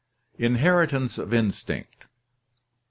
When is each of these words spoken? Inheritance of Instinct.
Inheritance 0.39 1.19
of 1.19 1.31
Instinct. 1.31 2.05